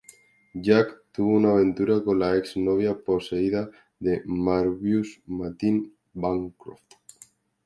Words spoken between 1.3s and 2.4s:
una aventura con la